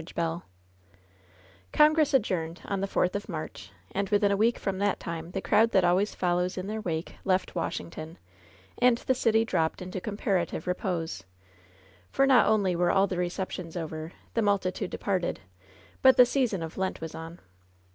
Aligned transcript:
CHAPTER 0.00 0.22
XI 0.22 0.94
CoNGKESs 1.74 2.14
adjourned 2.14 2.62
on 2.64 2.80
the 2.80 2.86
fourth 2.86 3.14
of 3.14 3.28
March, 3.28 3.70
and 3.92 4.08
within 4.08 4.32
a 4.32 4.36
week 4.38 4.58
from 4.58 4.78
that 4.78 4.98
time 4.98 5.32
the 5.32 5.42
crowd 5.42 5.72
that 5.72 5.84
always 5.84 6.14
follows 6.14 6.56
in 6.56 6.68
their 6.68 6.80
wake 6.80 7.16
left 7.22 7.54
Washington, 7.54 8.16
and 8.80 8.96
the 8.96 9.14
city 9.14 9.44
dropped 9.44 9.82
into 9.82 10.00
comparative 10.00 10.66
repose; 10.66 11.24
for 12.10 12.26
not 12.26 12.46
only 12.46 12.74
were 12.74 12.90
all 12.90 13.06
the 13.08 13.18
receptions 13.18 13.76
over, 13.76 14.12
the 14.32 14.40
multitude 14.40 14.88
departed, 14.88 15.40
but 16.00 16.16
the 16.16 16.24
sea 16.24 16.46
son 16.46 16.62
of 16.62 16.78
Lent 16.78 17.02
was 17.02 17.14
on. 17.14 17.38